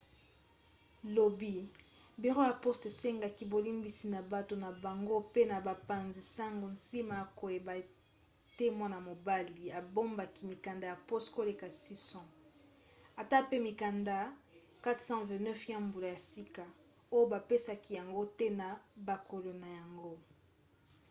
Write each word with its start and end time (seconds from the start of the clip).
lobi 1.15 1.55
biro 2.21 2.41
ya 2.49 2.55
poste 2.63 2.87
esengaki 2.93 3.43
bolimbisi 3.53 4.05
na 4.13 4.19
bato 4.31 4.53
na 4.63 4.69
bango 4.83 5.17
pe 5.33 5.41
na 5.51 5.57
bapanzi-sango 5.67 6.65
nsima 6.75 7.13
ya 7.21 7.25
koyeba 7.39 7.73
ete 7.83 8.65
mwana-mobali 8.77 9.63
abombaki 9.79 10.41
mikanda 10.51 10.85
ya 10.91 10.97
poste 11.07 11.31
koleka 11.37 11.67
600 11.85 13.21
ata 13.21 13.37
pe 13.49 13.55
mikanda 13.67 14.15
429 14.83 15.71
ya 15.73 15.79
mbula 15.85 16.07
ya 16.15 16.19
sika 16.29 16.65
oyo 17.15 17.25
bapesaki 17.33 17.91
yango 17.99 18.23
te 18.37 18.47
na 18.59 18.67
bakolo 19.07 19.51
na 19.61 19.67
yango 19.77 20.11